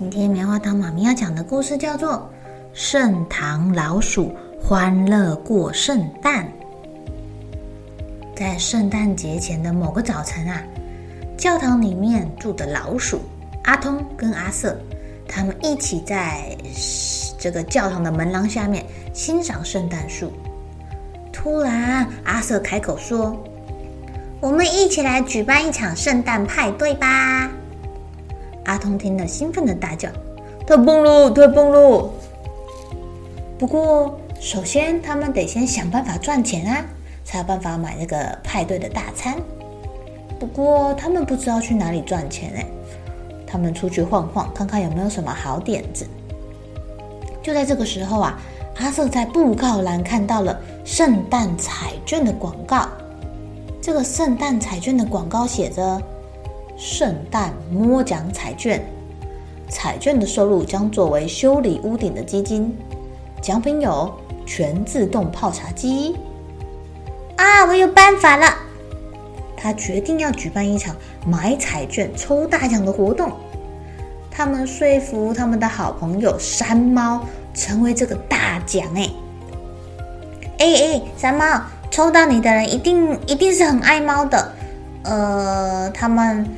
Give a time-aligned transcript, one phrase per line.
[0.00, 2.14] 今天棉花糖妈咪要讲的故事叫做
[2.72, 6.46] 《圣堂老鼠欢乐过圣诞》。
[8.34, 10.62] 在圣诞节前的某个早晨啊，
[11.36, 13.20] 教堂里面住的老鼠
[13.64, 14.74] 阿通跟阿瑟，
[15.28, 16.56] 他们一起在
[17.38, 20.32] 这个教堂的门廊下面欣赏圣诞树。
[21.30, 23.36] 突然，阿瑟开口说
[24.40, 27.50] ：“我们一起来举办一场圣诞派对吧！”
[28.64, 30.08] 阿通听了，兴奋地大叫
[30.66, 32.10] ：“太棒了，太棒了！”
[33.58, 36.84] 不过，首先他们得先想办法赚钱啊，
[37.24, 39.36] 才有办法买那个派对的大餐。
[40.38, 42.66] 不过，他们不知道去哪里赚钱哎。
[43.46, 46.06] 他们出去晃晃，看看有没有什么好点子。
[47.42, 48.38] 就在这个时候啊，
[48.76, 52.88] 阿瑟在布告栏看到了圣诞彩券的广告。
[53.82, 56.00] 这个圣诞彩券的广告写着。
[56.80, 58.82] 圣诞摸奖彩券，
[59.68, 62.74] 彩券的收入将作为修理屋顶的基金。
[63.42, 64.10] 奖品有
[64.46, 66.16] 全自动泡茶机。
[67.36, 68.46] 啊，我有办法了！
[69.58, 70.96] 他决定要举办一场
[71.26, 73.30] 买彩券抽大奖的活动。
[74.30, 77.20] 他们说服他们的好朋友山猫
[77.52, 78.86] 成为这个大奖。
[78.94, 79.10] 哎，
[80.56, 81.60] 哎哎，山猫，
[81.90, 84.52] 抽到你的人一定一定是很爱猫的。
[85.02, 86.48] 呃，他们。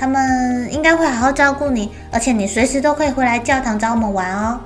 [0.00, 4.58] 他们应该会好好照顾你，而且你随时都可以回来教堂找我们玩哦。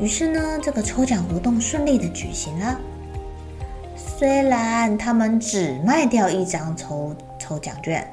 [0.00, 2.76] 于是呢，这个抽奖活动顺利的举行了。
[3.94, 8.04] 虽然他们只卖掉一张抽抽奖券，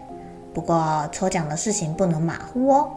[0.54, 2.92] 不过抽奖的事情不能马虎哦。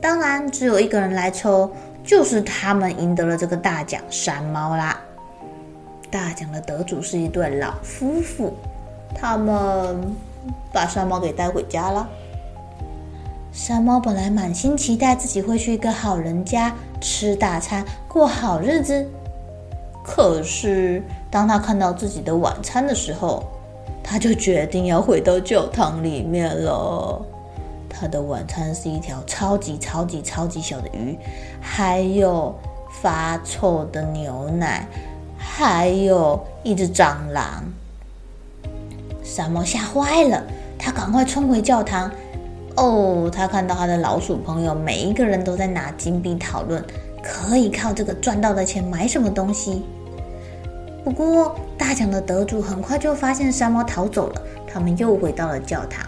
[0.00, 1.68] 当然，只有一个人来抽，
[2.04, 4.96] 就是他们赢得了这个大奖——山猫啦。
[6.08, 8.54] 大奖的得主是一对老夫妇，
[9.12, 10.14] 他们。
[10.72, 12.08] 把山猫给带回家了。
[13.52, 19.06] 山猫本来满心期待自己会去一个好人家吃大餐，过好日子。
[20.04, 23.42] 可是当他看到自己的晚餐的时候，
[24.02, 27.20] 他就决定要回到教堂里面了。
[27.88, 31.18] 他的晚餐是一条超级超级超级小的鱼，
[31.60, 32.54] 还有
[32.90, 34.86] 发臭的牛奶，
[35.38, 37.64] 还有一只蟑螂。
[39.36, 40.42] 山猫吓坏了，
[40.78, 42.10] 他赶快冲回教堂。
[42.74, 46.82] 哦，他看到他的老鼠朋友每一个人都在拿金币讨论，
[47.22, 49.84] 可以靠这个赚到的钱买什么东西。
[51.04, 56.06] 不过大奖的得主很快就发现山猫逃走了，他们又回到了教堂。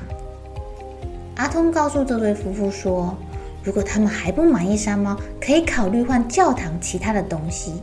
[1.37, 3.15] 阿通告诉这对夫妇说，
[3.62, 7.83] 如果他们还不满意山猫，可以考虑换教堂其他的东西。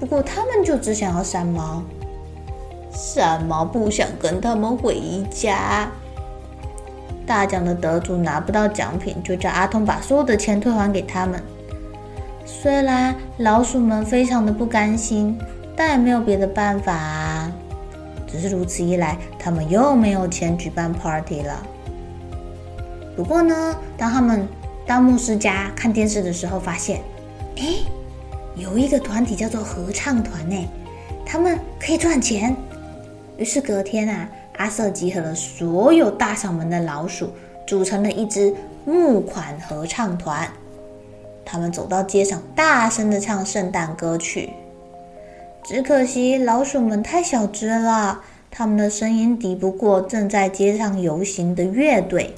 [0.00, 1.80] 不过他们就只想要山猫。
[2.92, 5.90] 什么不想跟他们回家。
[7.26, 11.42] 大奖的得主拿不到奖品，就叫阿通把所有的钱退还给他们。
[12.46, 15.38] 虽然老鼠们非常的不甘心，
[15.76, 17.52] 但也没有别的办法啊。
[18.26, 21.62] 只是如此一来，他们又没有钱举办 party 了。
[23.14, 24.48] 不过呢，当他们
[24.86, 27.02] 到牧师家看电视的时候，发现，
[27.58, 27.64] 哎，
[28.54, 30.68] 有一个团体叫做合唱团呢，
[31.26, 32.56] 他们可以赚钱。
[33.38, 37.30] 于是隔天啊，阿瑟集合了所有大嗓门的老鼠，
[37.68, 38.52] 组成了一支
[38.84, 40.46] 募款合唱团。
[41.44, 44.50] 他们走到街上，大声地唱圣诞歌曲。
[45.62, 48.20] 只可惜老鼠们太小只了，
[48.50, 52.34] 他们的声音敌不过正在街上游行的乐队。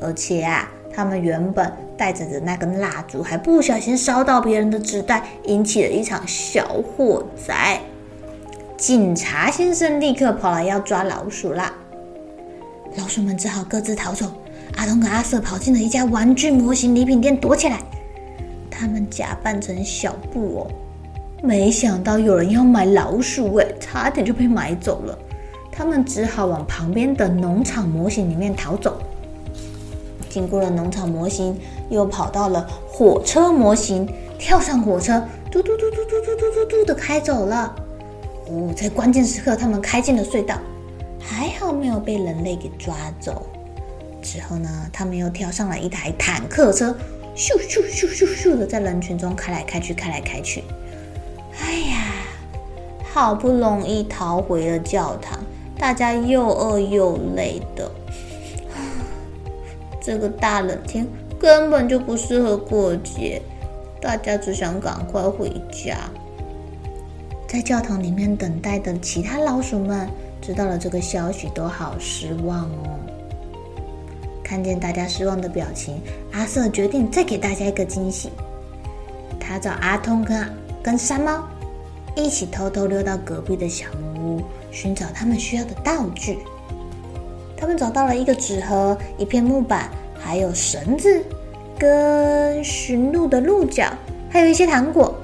[0.00, 7.80] 而且啊，他们原本带着的那根蜡烛，还不小心烧到别人的纸袋，引起了一场小火灾。
[8.82, 11.72] 警察先生立刻跑来要抓老鼠啦！
[12.96, 14.26] 老鼠们只好各自逃走，
[14.76, 17.78] 阿通跟阿瑟跑进了一家玩具模型礼品店躲起来。
[18.68, 20.70] 他们假扮成小布偶，
[21.44, 25.16] 没想到有人要买老鼠，哎，差点就被买走了。
[25.70, 29.00] 他们只好往旁边的农场模型里面逃走。
[30.28, 31.56] 经过了农场模型，
[31.88, 37.72] 又跑到了火车模型，跳上火车，嘟嘟嘟嘟嘟嘟嘟嘟嘟的开走了。
[38.74, 40.58] 在关键时刻，他们开进了隧道，
[41.20, 43.46] 还好没有被人类给抓走。
[44.22, 46.96] 之后呢，他们又跳上了一台坦克车，
[47.34, 50.62] 咻咻咻咻咻的在人群中开来开去，开来开去。
[51.60, 52.14] 哎呀，
[53.12, 55.38] 好不容易逃回了教堂，
[55.78, 57.90] 大家又饿又累的。
[60.00, 61.06] 这个大冷天
[61.38, 63.42] 根本就不适合过节，
[64.00, 65.96] 大家只想赶快回家。
[67.52, 70.08] 在教堂里面等待的其他老鼠们
[70.40, 72.98] 知道了这个消息，都好失望哦。
[74.42, 76.00] 看见大家失望的表情，
[76.32, 78.30] 阿瑟决定再给大家一个惊喜。
[79.38, 80.48] 他找阿通跟
[80.82, 81.46] 跟山猫
[82.16, 86.38] 一起偷偷溜到隔壁的小木屋，寻找他们需要的道具。
[87.54, 91.22] 他们找到了一个纸盒、一片木板，还有绳子，
[91.78, 93.92] 跟驯鹿的鹿角，
[94.30, 95.14] 还有一些糖果。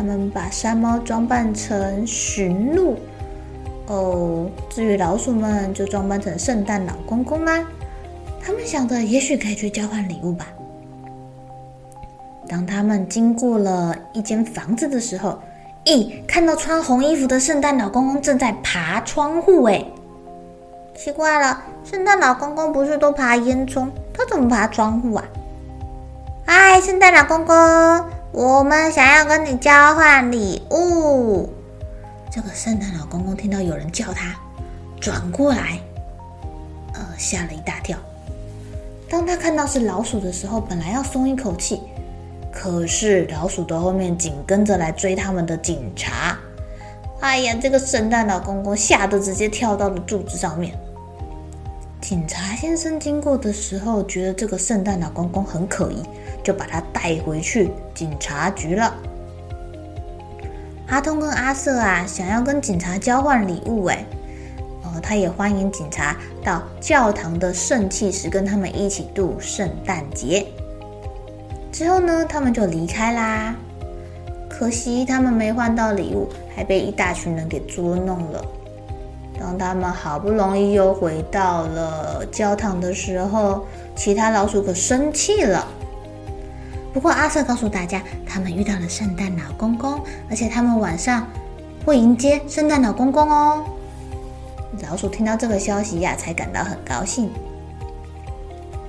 [0.00, 2.96] 他们把山猫装扮成驯鹿，
[3.86, 7.62] 哦，至于老鼠们就装扮成圣诞老公公啦。
[8.42, 10.46] 他们想着，也许可以去交换礼物吧。
[12.48, 15.38] 当他们经过了一间房子的时候，
[15.84, 19.84] 咦，看到穿红衣服的圣诞老公公正在爬窗户，哎。
[20.96, 25.24] 奇怪了，圣诞老公公不是都爬烟囱，他怎么爬窗户啊？
[26.46, 27.54] 嗨，圣诞老公公，
[28.32, 31.52] 我们想要跟你交换礼物。
[32.30, 34.36] 这个圣诞老公公听到有人叫他，
[35.00, 35.80] 转过来，
[36.94, 37.98] 呃，吓了一大跳。
[39.08, 41.80] 当他看到是老鼠的时候，本来要松一口气，
[42.52, 46.38] 可是老鼠的后面紧跟着来追他们的警察。
[47.18, 50.72] 哎呀，这个圣诞老公公吓得直接跳到了柱子上面。
[52.00, 56.02] 警察先生经过的时候，觉得这个圣诞老公公很可疑，
[56.42, 58.92] 就把他带回去警察局了。
[60.88, 64.04] 阿通跟阿瑟啊，想要跟警察交换礼物，哎，
[64.82, 70.46] 呃，他也欢迎警察到教堂的圣器室跟他们一起度圣诞节。
[71.70, 73.54] 之后呢，他们就离开啦。
[74.48, 78.44] 可惜他们没换到礼物，还被一大群人给捉弄了。
[79.40, 83.66] 当他们好不容易又回到了教堂的时候，
[83.96, 85.66] 其他老鼠可生气了。
[86.92, 89.98] 不过阿瑟告诉大家，他们遇到了圣诞老公公，
[90.28, 91.26] 而且他们晚上
[91.86, 93.64] 会迎接圣诞老公公哦。
[94.88, 97.30] 老鼠听到这个消息呀，才感到很高兴。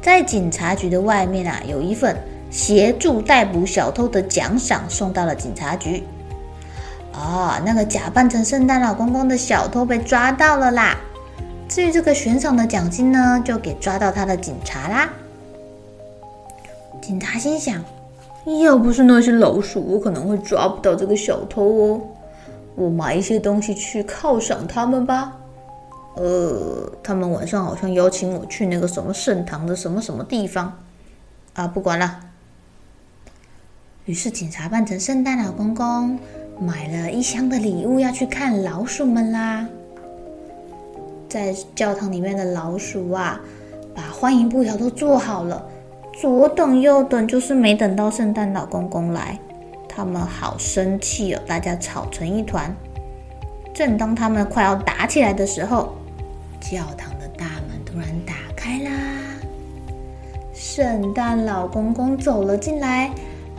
[0.01, 2.15] 在警察局的外面啊，有一份
[2.49, 6.03] 协助逮捕小偷的奖赏送到了警察局。
[7.13, 10.97] 哦，那个假扮成圣诞老公公的小偷被抓到了啦！
[11.67, 15.09] 至于这个悬赏的奖金呢，就给抓到他的警察啦。
[17.01, 17.83] 警察心想：
[18.61, 22.01] 要不是那些老鼠，我可能会抓不到这个小偷哦。
[22.75, 25.33] 我买一些东西去犒赏他们吧。
[26.15, 30.77] 呃，他们晚上好像邀请我去那个什么圣堂的什么什么地方
[31.53, 32.19] 啊，不管了。
[34.05, 36.17] 于是警察扮成圣诞老公公。
[36.61, 39.67] 买了一箱的礼物要去看老鼠们啦，
[41.27, 43.41] 在教堂里面的老鼠啊，
[43.95, 45.67] 把欢迎布条都做好了，
[46.13, 49.39] 左等右等，就是没等到圣诞老公公来，
[49.89, 52.71] 他们好生气哦，大家吵成一团。
[53.73, 55.95] 正当他们快要打起来的时候，
[56.59, 58.91] 教堂的大门突然打开啦，
[60.53, 63.09] 圣诞老公公走了进来，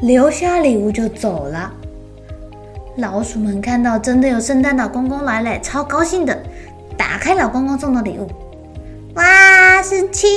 [0.02, 1.74] 留下礼物就走了。
[2.96, 6.42] 老鼠们看到真的有圣诞老公公来了，超高兴的，
[6.96, 8.28] 打开老公公送的礼物，
[9.14, 10.30] 哇，是 cheese，Happy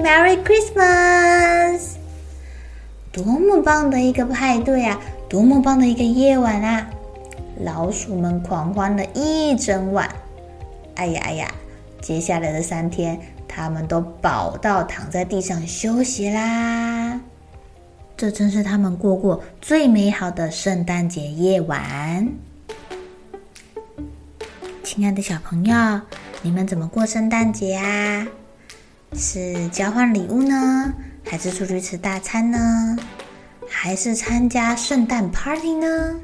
[0.00, 1.96] Merry Christmas，
[3.10, 6.88] 多么棒的一个派对啊，多么棒的一个夜晚啊！
[7.64, 10.08] 老鼠们狂欢了一整晚，
[10.94, 11.52] 哎呀哎呀，
[12.00, 17.01] 接下来的三天，他们都饱到躺在地上休息啦。
[18.22, 22.28] 这真是他们过过最美好的圣诞节夜晚。
[24.84, 26.00] 亲爱的小朋友，
[26.40, 28.24] 你们怎么过圣诞节啊？
[29.14, 30.92] 是交换礼物呢，
[31.24, 32.96] 还是出去吃大餐呢？
[33.68, 36.14] 还是参加圣诞 party 呢？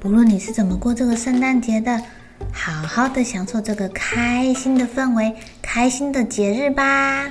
[0.00, 2.02] 不论你是怎么过这个圣诞节的，
[2.52, 7.30] 好好的享受这个开心的氛围、开心的节日吧。